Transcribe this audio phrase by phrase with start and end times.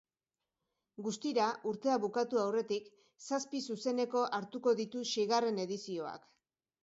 [1.07, 2.89] Guztira, urtea bukatu aurretik,
[3.27, 6.27] zazpi zuzeneko hartuko ditu seigarren edizioak.